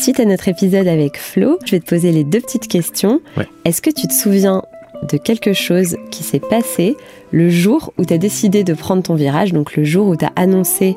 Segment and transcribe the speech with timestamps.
[0.00, 3.20] Suite à notre épisode avec Flo, je vais te poser les deux petites questions.
[3.36, 3.46] Ouais.
[3.66, 4.62] Est-ce que tu te souviens
[5.10, 6.96] de quelque chose qui s'est passé
[7.32, 10.24] le jour où tu as décidé de prendre ton virage, donc le jour où tu
[10.24, 10.96] as annoncé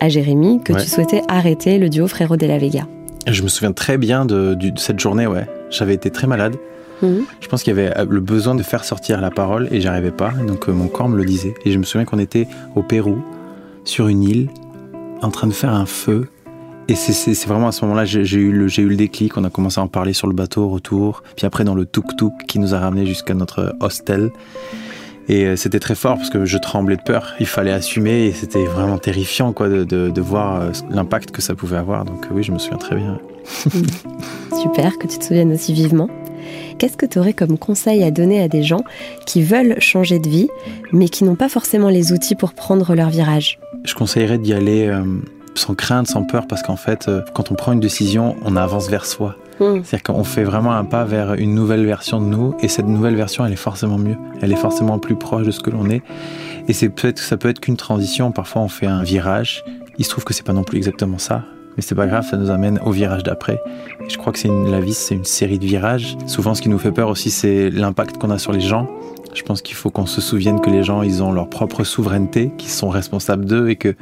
[0.00, 0.82] à Jérémy que Ouais.
[0.82, 2.86] tu souhaitais arrêter le duo Frérot de la Vega?
[3.26, 5.46] Je me souviens très bien de cette journée, ouais.
[5.70, 6.56] J'avais été très malade.
[7.00, 7.22] Mhm.
[7.40, 10.10] Je pense qu'il y avait euh, le besoin de faire sortir la parole et j'arrivais
[10.10, 10.30] pas.
[10.46, 11.54] Donc euh, mon corps me le disait.
[11.64, 12.46] Et je me souviens qu'on était
[12.76, 13.18] au Pérou,
[13.84, 14.48] sur une île,
[15.22, 16.28] en train de faire un feu.
[16.88, 19.36] Et c'est- vraiment à ce moment-là, j'ai j'ai eu, le- j'ai eu le déclic.
[19.36, 21.22] On a commencé à en parler sur le bateau au retour.
[21.36, 24.30] Puis après, dans le tuk-tuk qui nous a ramenés jusqu'à notre hostel.
[25.28, 27.34] Et euh, c'était très fort parce que je tremblais de peur.
[27.38, 31.40] Il fallait assumer et c'était vraiment terrifiant quoi, de, de- de voir euh, l'impact que
[31.40, 32.04] ça pouvait avoir.
[32.04, 33.18] Donc euh, oui, je me souviens très bien.
[34.62, 36.08] Super que tu te souviennes aussi vivement.
[36.78, 38.82] Qu'est-ce que tu aurais comme conseil à donner à des gens
[39.26, 40.48] qui veulent changer de vie,
[40.92, 43.60] mais qui n'ont pas forcément les outils pour prendre leur virage?
[43.84, 45.04] Je conseillerais d'y aller euh,
[45.54, 48.88] sans crainte, sans peur, parce qu'en fait, euh, quand on prend une décision, on avance
[48.88, 49.36] vers soi.
[49.58, 53.14] C'est-à-dire qu'on fait vraiment un pas vers une nouvelle version de nous, et cette nouvelle
[53.14, 54.16] version, elle est forcément mieux.
[54.40, 56.02] Elle est forcément plus proche de ce que l'on est.
[56.66, 58.32] Et c'est peut-être, ça peut être qu'une transition.
[58.32, 59.64] Parfois, on fait un virage.
[59.98, 61.44] Il se trouve que c'est pas non plus exactement ça.
[61.76, 63.60] Mais c'est pas grave, ça nous amène au virage d'après.
[64.04, 66.16] Et je crois que c'est la vie, c'est une série de virages.
[66.26, 68.88] Souvent, ce qui nous fait peur aussi, c'est l'impact qu'on a sur les gens.
[69.32, 72.52] Je pense qu'il faut qu'on se souvienne que les gens, ils ont leur propre souveraineté,
[72.58, 73.94] qu'ils sont responsables d'eux et que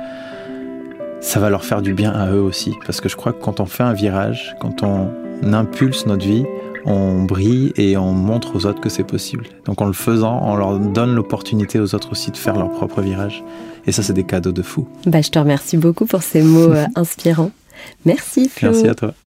[1.21, 2.75] ça va leur faire du bien à eux aussi.
[2.87, 5.09] Parce que je crois que quand on fait un virage, quand on
[5.53, 6.45] impulse notre vie,
[6.85, 9.47] on brille et on montre aux autres que c'est possible.
[9.67, 13.01] Donc en le faisant, on leur donne l'opportunité aux autres aussi de faire leur propre
[13.01, 13.45] virage.
[13.87, 14.89] Et ça, c'est des cadeaux de fou.
[15.07, 17.51] Bah, je te remercie beaucoup pour ces mots euh, inspirants.
[18.05, 18.71] Merci Flo.
[18.71, 19.15] Merci à toi.